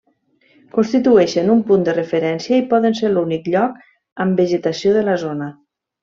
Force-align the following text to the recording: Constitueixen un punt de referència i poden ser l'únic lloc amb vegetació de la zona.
Constitueixen 0.75 1.51
un 1.57 1.61
punt 1.67 1.83
de 1.89 1.93
referència 1.97 2.57
i 2.61 2.65
poden 2.73 2.97
ser 3.03 3.11
l'únic 3.13 3.49
lloc 3.55 3.75
amb 4.25 4.41
vegetació 4.43 4.95
de 5.01 5.05
la 5.11 5.19
zona. 5.25 5.51